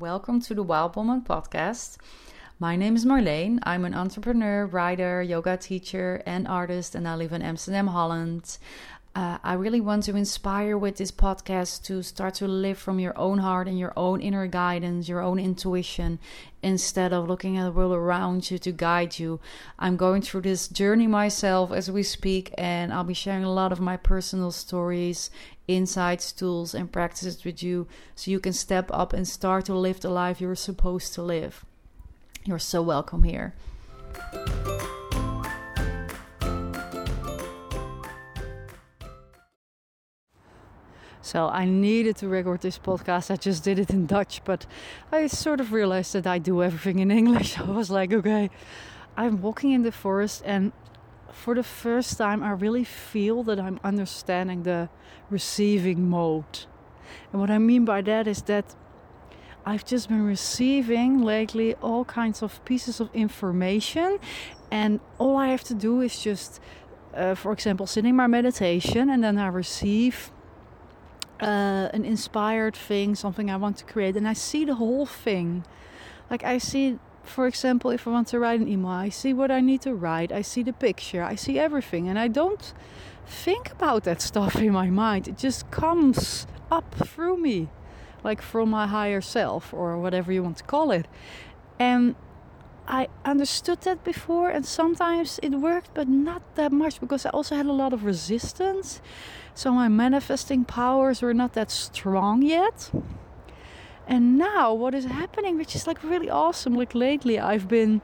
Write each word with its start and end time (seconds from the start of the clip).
Welcome 0.00 0.40
to 0.42 0.54
the 0.54 0.62
Wild 0.62 0.94
Woman 0.94 1.22
podcast. 1.22 1.96
My 2.60 2.76
name 2.76 2.94
is 2.94 3.04
Marleen. 3.04 3.58
I'm 3.64 3.84
an 3.84 3.94
entrepreneur, 3.94 4.64
writer, 4.64 5.22
yoga 5.22 5.56
teacher, 5.56 6.22
and 6.24 6.46
artist, 6.46 6.94
and 6.94 7.08
I 7.08 7.16
live 7.16 7.32
in 7.32 7.42
Amsterdam, 7.42 7.88
Holland. 7.88 8.58
Uh, 9.14 9.38
I 9.42 9.54
really 9.54 9.80
want 9.80 10.04
to 10.04 10.14
inspire 10.14 10.78
with 10.78 10.96
this 10.96 11.10
podcast 11.10 11.82
to 11.84 12.02
start 12.02 12.34
to 12.34 12.46
live 12.46 12.78
from 12.78 13.00
your 13.00 13.18
own 13.18 13.38
heart 13.38 13.66
and 13.66 13.78
your 13.78 13.92
own 13.96 14.20
inner 14.20 14.46
guidance, 14.46 15.08
your 15.08 15.20
own 15.20 15.40
intuition, 15.40 16.20
instead 16.62 17.12
of 17.12 17.26
looking 17.26 17.56
at 17.56 17.64
the 17.64 17.72
world 17.72 17.92
around 17.92 18.50
you 18.50 18.58
to 18.58 18.70
guide 18.70 19.18
you. 19.18 19.40
I'm 19.78 19.96
going 19.96 20.22
through 20.22 20.42
this 20.42 20.68
journey 20.68 21.06
myself 21.06 21.72
as 21.72 21.90
we 21.90 22.02
speak, 22.04 22.54
and 22.56 22.92
I'll 22.92 23.02
be 23.02 23.14
sharing 23.14 23.44
a 23.44 23.52
lot 23.52 23.72
of 23.72 23.80
my 23.80 23.96
personal 23.96 24.52
stories, 24.52 25.30
insights, 25.66 26.30
tools, 26.30 26.74
and 26.74 26.92
practices 26.92 27.44
with 27.44 27.62
you 27.62 27.88
so 28.14 28.30
you 28.30 28.38
can 28.38 28.52
step 28.52 28.88
up 28.92 29.12
and 29.12 29.26
start 29.26 29.64
to 29.64 29.74
live 29.74 30.00
the 30.00 30.10
life 30.10 30.40
you're 30.40 30.54
supposed 30.54 31.14
to 31.14 31.22
live. 31.22 31.64
You're 32.44 32.58
so 32.58 32.82
welcome 32.82 33.24
here. 33.24 33.54
So 41.28 41.46
I 41.48 41.66
needed 41.66 42.16
to 42.16 42.26
record 42.26 42.62
this 42.62 42.78
podcast. 42.78 43.30
I 43.30 43.36
just 43.36 43.62
did 43.62 43.78
it 43.78 43.90
in 43.90 44.06
Dutch, 44.06 44.40
but 44.46 44.64
I 45.12 45.26
sort 45.26 45.60
of 45.60 45.74
realized 45.74 46.14
that 46.14 46.26
I 46.26 46.38
do 46.38 46.62
everything 46.62 47.00
in 47.00 47.10
English. 47.10 47.58
I 47.60 47.64
was 47.64 47.90
like, 47.90 48.14
okay, 48.14 48.48
I'm 49.14 49.42
walking 49.42 49.72
in 49.72 49.82
the 49.82 49.92
forest, 49.92 50.42
and 50.46 50.72
for 51.30 51.54
the 51.54 51.62
first 51.62 52.16
time, 52.16 52.42
I 52.42 52.52
really 52.52 52.82
feel 52.82 53.42
that 53.42 53.60
I'm 53.60 53.78
understanding 53.84 54.62
the 54.62 54.88
receiving 55.28 56.08
mode. 56.08 56.64
And 57.30 57.42
what 57.42 57.50
I 57.50 57.58
mean 57.58 57.84
by 57.84 58.00
that 58.00 58.26
is 58.26 58.40
that 58.44 58.74
I've 59.66 59.84
just 59.84 60.08
been 60.08 60.24
receiving 60.24 61.20
lately 61.20 61.74
all 61.82 62.06
kinds 62.06 62.42
of 62.42 62.64
pieces 62.64 63.00
of 63.00 63.10
information, 63.12 64.18
and 64.70 64.98
all 65.18 65.36
I 65.36 65.48
have 65.48 65.64
to 65.64 65.74
do 65.74 66.00
is 66.00 66.22
just, 66.22 66.58
uh, 67.14 67.34
for 67.34 67.52
example, 67.52 67.86
sitting 67.86 68.16
my 68.16 68.28
meditation, 68.28 69.10
and 69.10 69.22
then 69.22 69.36
I 69.36 69.48
receive 69.48 70.32
uh, 71.40 71.88
an 71.92 72.04
inspired 72.04 72.76
thing, 72.76 73.14
something 73.14 73.50
I 73.50 73.56
want 73.56 73.76
to 73.78 73.84
create, 73.84 74.16
and 74.16 74.26
I 74.26 74.32
see 74.32 74.64
the 74.64 74.74
whole 74.74 75.06
thing. 75.06 75.64
Like 76.30 76.44
I 76.44 76.58
see, 76.58 76.98
for 77.22 77.46
example, 77.46 77.90
if 77.90 78.06
I 78.06 78.10
want 78.10 78.28
to 78.28 78.38
write 78.38 78.60
an 78.60 78.68
email, 78.68 78.90
I 78.90 79.08
see 79.08 79.32
what 79.32 79.50
I 79.50 79.60
need 79.60 79.82
to 79.82 79.94
write, 79.94 80.32
I 80.32 80.42
see 80.42 80.62
the 80.62 80.72
picture, 80.72 81.22
I 81.22 81.34
see 81.34 81.58
everything, 81.58 82.08
and 82.08 82.18
I 82.18 82.28
don't 82.28 82.72
think 83.26 83.70
about 83.70 84.04
that 84.04 84.20
stuff 84.22 84.56
in 84.56 84.72
my 84.72 84.88
mind. 84.88 85.28
It 85.28 85.38
just 85.38 85.70
comes 85.70 86.46
up 86.70 86.94
through 86.94 87.38
me, 87.38 87.68
like 88.24 88.42
from 88.42 88.70
my 88.70 88.86
higher 88.86 89.20
self 89.20 89.72
or 89.72 89.98
whatever 89.98 90.32
you 90.32 90.42
want 90.42 90.58
to 90.58 90.64
call 90.64 90.90
it. 90.90 91.06
And 91.78 92.16
I 92.88 93.08
understood 93.24 93.82
that 93.82 94.02
before, 94.02 94.48
and 94.48 94.64
sometimes 94.64 95.38
it 95.42 95.50
worked, 95.50 95.90
but 95.92 96.08
not 96.08 96.42
that 96.54 96.72
much 96.72 97.00
because 97.00 97.26
I 97.26 97.30
also 97.30 97.54
had 97.54 97.66
a 97.66 97.72
lot 97.72 97.92
of 97.92 98.04
resistance. 98.04 99.02
So 99.54 99.72
my 99.72 99.88
manifesting 99.88 100.64
powers 100.64 101.20
were 101.20 101.34
not 101.34 101.52
that 101.52 101.70
strong 101.70 102.40
yet. 102.42 102.90
And 104.06 104.38
now, 104.38 104.72
what 104.72 104.94
is 104.94 105.04
happening, 105.04 105.58
which 105.58 105.76
is 105.76 105.86
like 105.86 106.02
really 106.02 106.30
awesome, 106.30 106.74
like 106.74 106.94
lately, 106.94 107.38
I've 107.38 107.68
been 107.68 108.00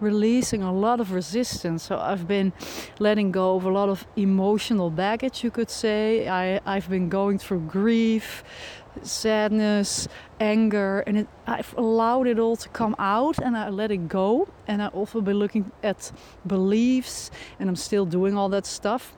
releasing 0.00 0.62
a 0.62 0.72
lot 0.72 0.98
of 0.98 1.12
resistance. 1.12 1.82
So 1.82 1.98
I've 1.98 2.26
been 2.26 2.54
letting 2.98 3.32
go 3.32 3.56
of 3.56 3.64
a 3.64 3.70
lot 3.70 3.90
of 3.90 4.06
emotional 4.16 4.88
baggage, 4.88 5.44
you 5.44 5.50
could 5.50 5.70
say. 5.70 6.26
I, 6.26 6.60
I've 6.64 6.88
been 6.88 7.10
going 7.10 7.38
through 7.38 7.60
grief, 7.60 8.42
sadness, 9.02 10.08
anger, 10.38 11.00
and 11.06 11.18
it, 11.18 11.28
I've 11.46 11.74
allowed 11.76 12.26
it 12.26 12.38
all 12.38 12.56
to 12.56 12.68
come 12.68 12.94
out 12.98 13.38
and 13.38 13.56
I 13.56 13.68
let 13.70 13.90
it 13.90 14.08
go. 14.08 14.48
And 14.66 14.82
I've 14.82 14.94
also 14.94 15.20
been 15.20 15.38
looking 15.38 15.72
at 15.82 16.12
beliefs, 16.46 17.30
and 17.58 17.68
I'm 17.68 17.76
still 17.76 18.06
doing 18.06 18.36
all 18.36 18.48
that 18.50 18.66
stuff. 18.66 19.16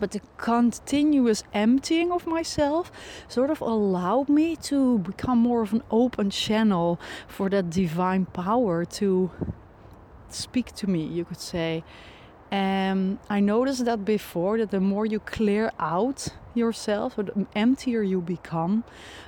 But 0.00 0.12
the 0.12 0.20
continuous 0.36 1.42
emptying 1.52 2.12
of 2.12 2.26
myself 2.26 2.92
sort 3.26 3.50
of 3.50 3.60
allowed 3.60 4.28
me 4.28 4.54
to 4.56 4.98
become 5.00 5.38
more 5.38 5.62
of 5.62 5.72
an 5.72 5.82
open 5.90 6.30
channel 6.30 7.00
for 7.26 7.48
that 7.50 7.70
divine 7.70 8.26
power 8.26 8.84
to 8.84 9.30
speak 10.28 10.72
to 10.76 10.86
me, 10.88 11.04
you 11.04 11.24
could 11.24 11.40
say. 11.40 11.82
And 12.50 13.18
I 13.28 13.40
noticed 13.40 13.84
that 13.84 14.04
before 14.04 14.58
that 14.58 14.70
the 14.70 14.80
more 14.80 15.04
you 15.04 15.20
clear 15.20 15.70
out 15.78 16.28
yourself, 16.54 17.18
or 17.18 17.24
the 17.24 17.46
emptier 17.54 18.02
you 18.02 18.20
become, 18.20 18.84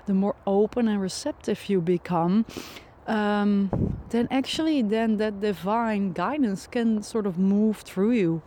the 0.07 0.15
more 0.15 0.35
open 0.47 0.89
and 0.89 1.01
receptive 1.01 1.69
you 1.69 1.81
become. 1.81 2.47
Um, 3.07 3.99
then 4.11 4.29
actually, 4.31 4.83
then 4.83 5.19
that 5.19 5.41
divine 5.41 6.13
guidance 6.13 6.67
can 6.67 7.03
sort 7.03 7.27
of 7.27 7.39
move 7.39 7.79
through 7.79 8.13
you. 8.13 8.43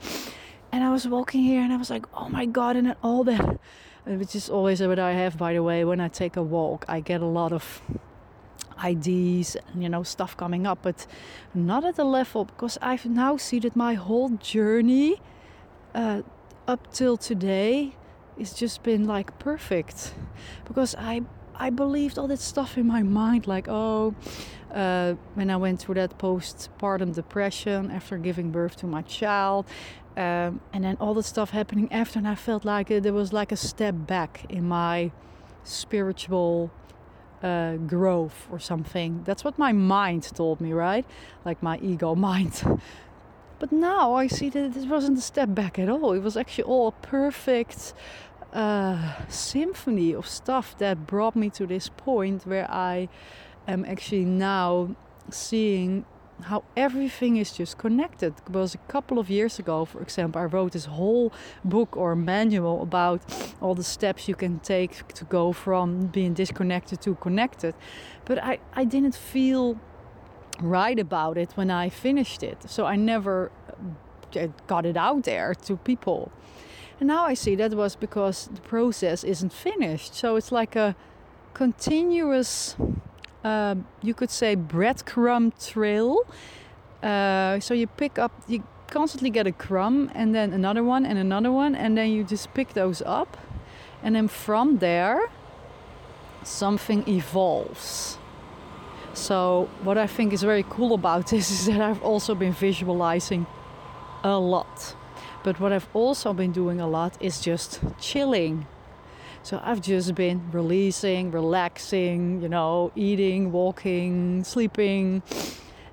And 0.71 0.83
I 0.83 0.91
was 0.91 1.07
walking 1.07 1.43
here, 1.43 1.61
and 1.61 1.71
I 1.71 1.77
was 1.77 1.89
like, 1.89 2.05
"Oh 2.13 2.29
my 2.29 2.45
God!" 2.45 2.75
And 2.75 2.87
then 2.87 2.95
all 3.03 3.23
that, 3.25 3.59
which 4.05 4.35
is 4.35 4.49
always 4.49 4.81
what 4.81 4.99
I 4.99 5.11
have, 5.13 5.37
by 5.37 5.53
the 5.53 5.61
way. 5.61 5.85
When 5.85 5.99
I 5.99 6.07
take 6.07 6.35
a 6.35 6.41
walk, 6.43 6.85
I 6.87 6.99
get 6.99 7.21
a 7.21 7.27
lot 7.27 7.53
of 7.53 7.81
ideas 8.79 9.57
and 9.71 9.83
you 9.83 9.89
know 9.89 10.03
stuff 10.03 10.35
coming 10.37 10.65
up 10.65 10.79
but 10.81 11.05
not 11.53 11.83
at 11.83 11.95
the 11.95 12.03
level 12.03 12.45
because 12.45 12.77
i've 12.81 13.05
now 13.05 13.37
seen 13.37 13.61
that 13.61 13.75
my 13.75 13.93
whole 13.93 14.29
journey 14.29 15.19
uh, 15.93 16.21
up 16.67 16.91
till 16.93 17.17
today. 17.17 17.95
It's 18.37 18.53
just 18.53 18.83
been 18.83 19.05
like 19.05 19.37
perfect. 19.39 20.13
Because 20.65 20.95
i 20.97 21.21
i 21.55 21.69
believed 21.69 22.17
all 22.17 22.27
that 22.27 22.39
stuff 22.39 22.79
in 22.79 22.87
my 22.87 23.03
mind 23.03 23.45
like 23.45 23.67
oh 23.69 24.15
uh, 24.73 25.13
when 25.35 25.51
i 25.51 25.55
went 25.55 25.79
through 25.79 25.93
that 25.93 26.17
postpartum 26.17 27.13
depression 27.13 27.91
after 27.91 28.17
giving 28.17 28.49
birth 28.49 28.75
to 28.75 28.87
my 28.87 29.03
child 29.03 29.63
um, 30.17 30.59
and 30.73 30.83
then 30.83 30.97
all 30.99 31.13
the 31.13 31.21
stuff 31.21 31.51
happening 31.51 31.87
after 31.93 32.17
and 32.17 32.27
i 32.27 32.33
felt 32.33 32.65
like 32.65 32.89
it, 32.89 33.03
there 33.03 33.13
was 33.13 33.31
like 33.31 33.51
a 33.51 33.55
step 33.55 33.93
back 34.07 34.47
in 34.49 34.67
my 34.67 35.11
spiritual 35.63 36.71
uh, 37.43 37.75
growth 37.75 38.47
or 38.51 38.59
something. 38.59 39.21
That's 39.25 39.43
what 39.43 39.59
my 39.59 39.71
mind 39.73 40.23
told 40.23 40.61
me, 40.61 40.73
right? 40.73 41.05
Like 41.45 41.61
my 41.61 41.77
ego 41.79 42.15
mind. 42.29 42.63
but 43.59 43.71
now 43.71 44.13
I 44.13 44.27
see 44.27 44.49
that 44.49 44.75
it 44.77 44.87
wasn't 44.87 45.17
a 45.17 45.21
step 45.21 45.53
back 45.53 45.77
at 45.77 45.89
all. 45.89 46.13
It 46.13 46.23
was 46.23 46.37
actually 46.37 46.63
all 46.63 46.87
a 46.87 47.05
perfect 47.05 47.93
uh, 48.53 49.13
symphony 49.27 50.13
of 50.13 50.27
stuff 50.27 50.77
that 50.77 51.05
brought 51.05 51.35
me 51.35 51.49
to 51.49 51.67
this 51.67 51.89
point 51.89 52.45
where 52.45 52.69
I 52.71 53.09
am 53.67 53.85
actually 53.85 54.25
now 54.25 54.95
seeing 55.29 56.05
how 56.43 56.63
everything 56.75 57.37
is 57.37 57.51
just 57.51 57.77
connected. 57.77 58.33
Because 58.45 58.75
a 58.75 58.91
couple 58.91 59.19
of 59.19 59.29
years 59.29 59.59
ago, 59.59 59.85
for 59.85 60.01
example, 60.01 60.41
I 60.41 60.45
wrote 60.45 60.73
this 60.73 60.85
whole 60.85 61.31
book 61.63 61.97
or 61.97 62.15
manual 62.15 62.81
about 62.81 63.21
all 63.61 63.75
the 63.75 63.83
steps 63.83 64.27
you 64.27 64.35
can 64.35 64.59
take 64.59 65.07
to 65.13 65.25
go 65.25 65.53
from 65.53 66.07
being 66.07 66.33
disconnected 66.33 67.01
to 67.01 67.15
connected. 67.15 67.75
But 68.25 68.43
I, 68.43 68.59
I 68.73 68.85
didn't 68.85 69.15
feel 69.15 69.79
right 70.59 70.99
about 70.99 71.37
it 71.37 71.51
when 71.55 71.71
I 71.71 71.89
finished 71.89 72.43
it. 72.43 72.69
So 72.69 72.85
I 72.85 72.95
never 72.95 73.51
uh, 74.35 74.47
got 74.67 74.85
it 74.85 74.97
out 74.97 75.23
there 75.23 75.53
to 75.65 75.77
people. 75.77 76.31
And 76.99 77.07
now 77.07 77.25
I 77.25 77.33
see 77.33 77.55
that 77.55 77.73
was 77.73 77.95
because 77.95 78.49
the 78.53 78.61
process 78.61 79.23
isn't 79.23 79.53
finished. 79.53 80.15
So 80.15 80.35
it's 80.35 80.51
like 80.51 80.75
a 80.75 80.95
continuous 81.53 82.75
uh, 83.43 83.75
you 84.01 84.13
could 84.13 84.29
say 84.29 84.55
breadcrumb 84.55 85.51
trail. 85.71 86.25
Uh, 87.01 87.59
so 87.59 87.73
you 87.73 87.87
pick 87.87 88.17
up, 88.17 88.31
you 88.47 88.63
constantly 88.87 89.29
get 89.29 89.47
a 89.47 89.51
crumb 89.51 90.09
and 90.13 90.33
then 90.33 90.53
another 90.53 90.83
one 90.83 91.05
and 91.05 91.17
another 91.17 91.51
one, 91.51 91.75
and 91.75 91.97
then 91.97 92.11
you 92.11 92.23
just 92.23 92.53
pick 92.53 92.73
those 92.73 93.01
up, 93.05 93.37
and 94.01 94.15
then 94.15 94.27
from 94.27 94.77
there, 94.77 95.29
something 96.43 97.07
evolves. 97.07 98.17
So, 99.13 99.69
what 99.83 99.97
I 99.97 100.07
think 100.07 100.33
is 100.33 100.41
very 100.41 100.65
cool 100.69 100.93
about 100.93 101.27
this 101.27 101.51
is 101.55 101.65
that 101.65 101.81
I've 101.81 102.01
also 102.03 102.35
been 102.35 102.53
visualizing 102.53 103.45
a 104.23 104.39
lot. 104.39 104.95
But 105.43 105.59
what 105.59 105.73
I've 105.73 105.89
also 105.93 106.33
been 106.33 106.51
doing 106.51 106.79
a 106.79 106.87
lot 106.87 107.17
is 107.19 107.41
just 107.41 107.81
chilling 107.99 108.65
so 109.43 109.59
I've 109.61 109.81
just 109.81 110.15
been 110.15 110.51
releasing, 110.51 111.29
relaxing, 111.29 112.41
you 112.41 112.47
know, 112.47 112.91
eating, 112.95 113.51
walking, 113.51 114.43
sleeping. 114.45 115.21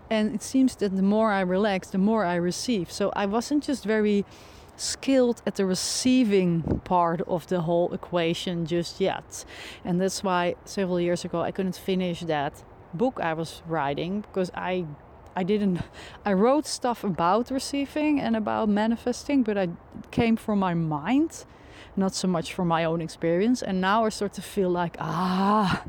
And 0.08 0.35
it 0.35 0.43
seems 0.43 0.76
that 0.76 0.94
the 0.94 1.02
more 1.02 1.32
I 1.32 1.41
relax, 1.41 1.91
the 1.91 1.99
more 1.99 2.25
I 2.25 2.37
receive. 2.37 2.93
So 2.93 3.12
I 3.14 3.26
wasn't 3.26 3.64
just 3.64 3.85
very 3.85 4.25
skilled 4.76 5.43
at 5.47 5.56
the 5.56 5.67
receiving 5.67 6.62
part 6.85 7.20
of 7.23 7.49
the 7.49 7.62
whole 7.62 7.93
equation 7.93 8.67
just 8.67 9.00
yet. 9.00 9.44
And 9.85 10.00
that's 10.00 10.23
why 10.23 10.55
several 10.64 11.00
years 11.00 11.25
ago 11.25 11.43
I 11.43 11.50
couldn't 11.50 11.76
finish 11.76 12.20
that 12.20 12.62
book 12.94 13.20
I 13.20 13.35
was 13.35 13.62
writing 13.67 14.23
because 14.23 14.50
I 14.55 14.87
I 15.37 15.43
didn't 15.44 15.81
I 16.25 16.32
wrote 16.32 16.67
stuff 16.67 17.05
about 17.05 17.50
receiving 17.50 18.20
and 18.20 18.37
about 18.37 18.69
manifesting, 18.69 19.43
but 19.43 19.58
I 19.58 19.69
came 20.11 20.37
from 20.37 20.58
my 20.61 20.75
mind 20.75 21.44
not 21.96 22.14
so 22.14 22.28
much 22.28 22.52
from 22.54 22.69
my 22.69 22.84
own 22.84 23.00
experience. 23.00 23.62
And 23.62 23.81
now 23.81 24.04
I 24.04 24.08
start 24.08 24.32
to 24.34 24.42
feel 24.42 24.70
like, 24.70 24.96
ah, 25.00 25.84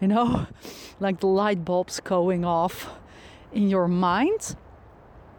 you 0.00 0.08
know, 0.08 0.46
like 1.00 1.20
the 1.20 1.26
light 1.26 1.64
bulbs 1.64 2.00
going 2.00 2.44
off 2.44 2.90
in 3.52 3.68
your 3.68 3.88
mind. 3.88 4.56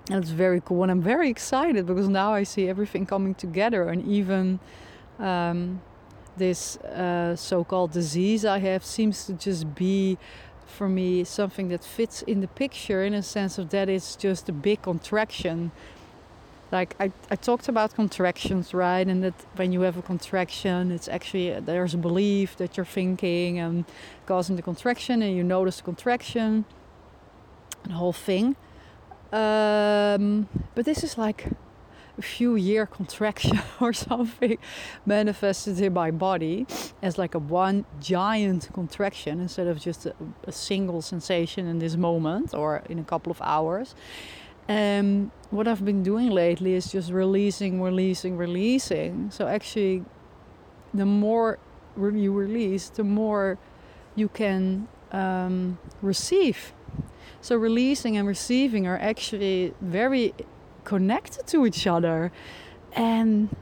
And 0.09 0.21
it's 0.21 0.31
very 0.31 0.61
cool. 0.61 0.83
And 0.83 0.91
I'm 0.91 1.01
very 1.01 1.29
excited 1.29 1.85
because 1.85 2.09
now 2.09 2.33
I 2.33 2.43
see 2.43 2.67
everything 2.67 3.05
coming 3.05 3.35
together. 3.35 3.83
And 3.89 4.05
even 4.05 4.59
um, 5.19 5.81
this 6.37 6.77
uh, 6.77 7.35
so 7.35 7.63
called 7.63 7.91
disease 7.91 8.45
I 8.45 8.59
have 8.59 8.83
seems 8.83 9.25
to 9.25 9.33
just 9.33 9.75
be 9.75 10.17
for 10.65 10.89
me 10.89 11.23
something 11.23 11.67
that 11.67 11.83
fits 11.83 12.21
in 12.23 12.41
the 12.41 12.47
picture 12.47 13.03
in 13.03 13.13
a 13.13 13.21
sense 13.21 13.57
of 13.57 13.69
that 13.69 13.89
it's 13.89 14.15
just 14.15 14.49
a 14.49 14.51
big 14.51 14.81
contraction 14.81 15.71
like 16.73 16.95
I, 16.99 17.11
I 17.31 17.35
talked 17.35 17.69
about 17.69 17.93
contractions 17.93 18.73
right 18.73 19.07
and 19.07 19.23
that 19.23 19.35
when 19.55 19.71
you 19.71 19.81
have 19.81 19.95
a 19.95 20.01
contraction 20.01 20.91
it's 20.91 21.07
actually 21.07 21.57
there's 21.59 21.93
a 21.93 21.97
belief 21.97 22.57
that 22.57 22.75
you're 22.75 22.85
thinking 22.99 23.59
and 23.59 23.85
causing 24.25 24.55
the 24.55 24.61
contraction 24.61 25.21
and 25.21 25.37
you 25.37 25.43
notice 25.43 25.77
the 25.77 25.83
contraction 25.83 26.65
the 27.83 27.93
whole 27.93 28.13
thing 28.13 28.55
um, 29.31 30.47
but 30.75 30.85
this 30.85 31.03
is 31.03 31.17
like 31.17 31.47
a 32.17 32.21
few 32.21 32.55
year 32.55 32.85
contraction 32.85 33.59
or 33.79 33.93
something 33.93 34.57
manifested 35.05 35.79
in 35.79 35.93
my 35.93 36.11
body 36.11 36.67
as 37.01 37.17
like 37.17 37.33
a 37.33 37.39
one 37.39 37.85
giant 37.99 38.69
contraction 38.73 39.39
instead 39.39 39.67
of 39.67 39.79
just 39.79 40.05
a, 40.05 40.13
a 40.43 40.51
single 40.51 41.01
sensation 41.01 41.67
in 41.67 41.79
this 41.79 41.95
moment 41.95 42.53
or 42.53 42.83
in 42.89 42.99
a 42.99 43.03
couple 43.03 43.31
of 43.31 43.41
hours. 43.41 43.95
And 44.67 45.25
um, 45.25 45.31
what 45.49 45.67
I've 45.67 45.83
been 45.83 46.03
doing 46.03 46.29
lately 46.29 46.73
is 46.73 46.91
just 46.91 47.11
releasing, 47.11 47.81
releasing, 47.81 48.37
releasing. 48.37 49.29
So 49.29 49.47
actually, 49.47 50.05
the 50.93 51.05
more 51.05 51.59
you 51.97 52.31
release, 52.33 52.89
the 52.89 53.03
more 53.03 53.57
you 54.15 54.29
can 54.29 54.87
um, 55.11 55.79
receive. 56.01 56.73
So 57.41 57.55
releasing 57.55 58.17
and 58.17 58.27
receiving 58.27 58.87
are 58.87 58.97
actually 58.97 59.73
very 59.81 60.33
connected 60.85 61.45
to 61.47 61.65
each 61.65 61.85
other. 61.85 62.31
And 62.93 63.55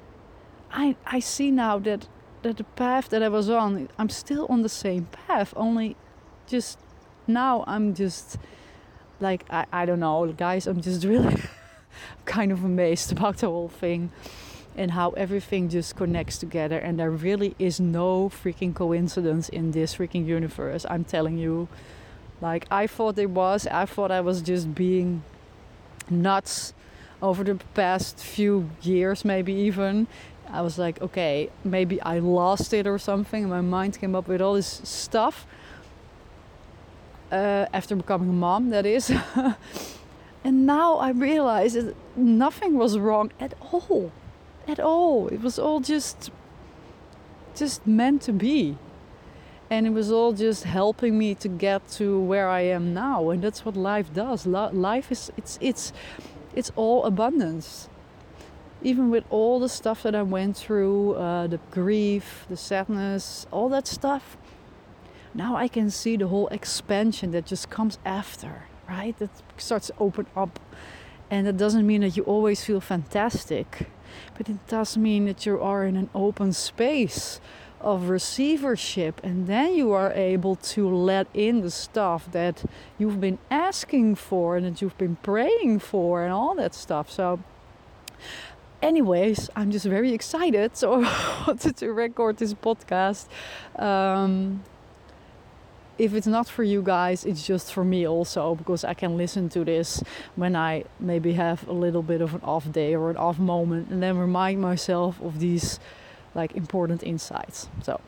I 0.71 0.95
I 1.05 1.19
see 1.19 1.51
now 1.51 1.79
that 1.79 2.07
that 2.43 2.57
the 2.57 2.63
path 2.63 3.09
that 3.09 3.21
I 3.23 3.29
was 3.29 3.49
on, 3.49 3.89
I'm 3.97 4.09
still 4.09 4.45
on 4.49 4.61
the 4.61 4.69
same 4.69 5.05
path. 5.05 5.53
Only 5.55 5.95
just 6.47 6.79
now 7.27 7.63
I'm 7.67 7.93
just 7.93 8.37
like 9.21 9.45
I, 9.49 9.65
I 9.71 9.85
don't 9.85 9.99
know, 9.99 10.31
guys, 10.33 10.67
I'm 10.67 10.81
just 10.81 11.03
really 11.03 11.41
kind 12.25 12.51
of 12.51 12.63
amazed 12.63 13.11
about 13.11 13.37
the 13.37 13.47
whole 13.47 13.69
thing 13.69 14.11
and 14.75 14.91
how 14.91 15.11
everything 15.11 15.69
just 15.69 15.95
connects 15.95 16.37
together 16.37 16.77
and 16.77 16.97
there 16.97 17.11
really 17.11 17.55
is 17.59 17.79
no 17.79 18.29
freaking 18.29 18.73
coincidence 18.73 19.49
in 19.49 19.71
this 19.71 19.95
freaking 19.95 20.25
universe. 20.25 20.85
I'm 20.89 21.03
telling 21.03 21.37
you. 21.37 21.67
Like 22.39 22.65
I 22.71 22.87
thought 22.87 23.19
it 23.19 23.29
was. 23.29 23.67
I 23.67 23.85
thought 23.85 24.09
I 24.09 24.21
was 24.21 24.41
just 24.41 24.73
being 24.73 25.21
nuts 26.09 26.73
over 27.21 27.43
the 27.43 27.55
past 27.75 28.17
few 28.17 28.71
years, 28.81 29.23
maybe 29.23 29.53
even, 29.53 30.07
I 30.49 30.61
was 30.61 30.77
like, 30.77 31.01
okay, 31.01 31.49
maybe 31.63 32.01
I 32.01 32.19
lost 32.19 32.73
it 32.73 32.85
or 32.85 32.99
something. 32.99 33.47
My 33.47 33.61
mind 33.61 33.99
came 33.99 34.15
up 34.15 34.27
with 34.27 34.41
all 34.41 34.55
this 34.55 34.81
stuff 34.83 35.45
uh, 37.31 37.65
after 37.73 37.95
becoming 37.95 38.29
a 38.29 38.33
mom, 38.33 38.69
that 38.69 38.85
is. 38.85 39.11
and 40.43 40.65
now 40.65 40.97
I 40.97 41.11
realize 41.11 41.73
that 41.73 41.95
nothing 42.15 42.77
was 42.77 42.97
wrong 42.97 43.31
at 43.39 43.53
all. 43.71 44.11
At 44.67 44.79
all. 44.79 45.27
It 45.29 45.41
was 45.41 45.57
all 45.57 45.79
just 45.79 46.31
just 47.55 47.85
meant 47.85 48.21
to 48.23 48.33
be. 48.33 48.77
And 49.69 49.87
it 49.87 49.91
was 49.91 50.11
all 50.11 50.33
just 50.33 50.65
helping 50.65 51.17
me 51.17 51.33
to 51.35 51.47
get 51.47 51.89
to 51.91 52.19
where 52.19 52.49
I 52.49 52.61
am 52.61 52.93
now. 52.93 53.29
And 53.29 53.41
that's 53.41 53.65
what 53.65 53.75
life 53.75 54.13
does. 54.13 54.45
life 54.45 55.11
is 55.11 55.31
it's 55.37 55.57
it's 55.61 55.93
it's 56.53 56.71
all 56.75 57.05
abundance. 57.05 57.87
Even 58.83 59.11
with 59.11 59.23
all 59.29 59.59
the 59.59 59.69
stuff 59.69 60.03
that 60.03 60.15
I 60.15 60.23
went 60.23 60.57
through, 60.57 61.13
uh, 61.13 61.47
the 61.47 61.59
grief, 61.69 62.45
the 62.49 62.57
sadness, 62.57 63.45
all 63.51 63.69
that 63.69 63.85
stuff, 63.85 64.37
now 65.33 65.55
I 65.55 65.67
can 65.67 65.89
see 65.89 66.17
the 66.17 66.27
whole 66.27 66.47
expansion 66.47 67.31
that 67.31 67.45
just 67.45 67.69
comes 67.69 67.99
after, 68.05 68.63
right? 68.89 69.17
That 69.19 69.29
starts 69.57 69.87
to 69.87 69.93
open 69.99 70.27
up. 70.35 70.59
And 71.29 71.47
that 71.47 71.57
doesn't 71.57 71.87
mean 71.87 72.01
that 72.01 72.17
you 72.17 72.23
always 72.23 72.63
feel 72.63 72.81
fantastic, 72.81 73.87
but 74.37 74.49
it 74.49 74.67
does 74.67 74.97
mean 74.97 75.25
that 75.25 75.45
you 75.45 75.61
are 75.61 75.85
in 75.85 75.95
an 75.95 76.09
open 76.13 76.51
space 76.51 77.39
of 77.83 78.09
receivership 78.09 79.19
and 79.23 79.47
then 79.47 79.73
you 79.73 79.91
are 79.91 80.11
able 80.13 80.55
to 80.55 80.87
let 80.87 81.27
in 81.33 81.61
the 81.61 81.71
stuff 81.71 82.31
that 82.31 82.63
you've 82.97 83.19
been 83.19 83.39
asking 83.49 84.15
for 84.15 84.57
and 84.57 84.65
that 84.65 84.81
you've 84.81 84.97
been 84.97 85.15
praying 85.17 85.79
for 85.79 86.23
and 86.23 86.31
all 86.31 86.53
that 86.55 86.75
stuff 86.75 87.09
so 87.09 87.39
anyways 88.81 89.49
i'm 89.55 89.71
just 89.71 89.85
very 89.85 90.13
excited 90.13 90.77
so 90.77 91.03
i 91.03 91.43
wanted 91.47 91.75
to 91.75 91.91
record 91.91 92.37
this 92.37 92.53
podcast 92.53 93.25
um, 93.79 94.63
if 96.01 96.15
it's 96.15 96.25
not 96.25 96.49
for 96.49 96.63
you 96.63 96.81
guys, 96.81 97.25
it's 97.25 97.45
just 97.45 97.71
for 97.71 97.85
me 97.85 98.07
also 98.07 98.55
because 98.55 98.83
I 98.83 98.95
can 98.95 99.17
listen 99.17 99.49
to 99.49 99.63
this 99.63 100.01
when 100.35 100.55
I 100.55 100.85
maybe 100.99 101.33
have 101.33 101.67
a 101.67 101.73
little 101.73 102.01
bit 102.01 102.21
of 102.21 102.33
an 102.33 102.41
off 102.41 102.71
day 102.71 102.95
or 102.95 103.11
an 103.11 103.17
off 103.17 103.37
moment 103.37 103.89
and 103.91 104.01
then 104.01 104.17
remind 104.17 104.59
myself 104.59 105.21
of 105.21 105.39
these 105.39 105.79
like 106.33 106.55
important 106.55 107.03
insights. 107.03 107.69
So, 107.83 108.01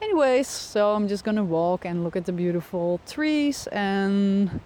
anyways, 0.00 0.48
so 0.48 0.94
I'm 0.94 1.06
just 1.06 1.22
gonna 1.22 1.44
walk 1.44 1.84
and 1.84 2.02
look 2.02 2.16
at 2.16 2.24
the 2.24 2.32
beautiful 2.32 2.98
trees 3.06 3.66
and 3.66 4.60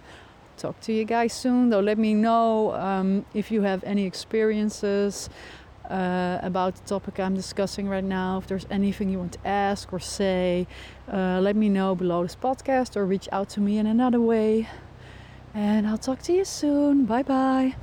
talk 0.55 0.79
to 0.81 0.93
you 0.93 1.03
guys 1.03 1.33
soon. 1.33 1.69
Though, 1.69 1.81
let 1.81 1.97
me 1.97 2.13
know 2.13 2.73
um, 2.75 3.25
if 3.33 3.51
you 3.51 3.63
have 3.63 3.83
any 3.83 4.05
experiences. 4.05 5.29
Uh, 5.89 6.37
about 6.43 6.75
the 6.75 6.85
topic 6.85 7.17
I'm 7.17 7.33
discussing 7.33 7.87
right 7.87 8.03
now. 8.03 8.39
If 8.39 8.47
there's 8.47 8.67
anything 8.69 9.09
you 9.09 9.19
want 9.19 9.33
to 9.33 9.47
ask 9.47 9.93
or 9.93 9.99
say, 9.99 10.67
uh, 11.11 11.39
let 11.41 11.55
me 11.55 11.69
know 11.69 11.95
below 11.95 12.23
this 12.23 12.35
podcast 12.35 12.97
or 12.97 13.05
reach 13.05 13.29
out 13.31 13.47
to 13.49 13.61
me 13.61 13.77
in 13.77 13.87
another 13.87 14.19
way. 14.19 14.67
And 15.53 15.87
I'll 15.87 15.97
talk 15.97 16.21
to 16.23 16.33
you 16.33 16.43
soon. 16.45 17.05
Bye 17.05 17.23
bye. 17.23 17.75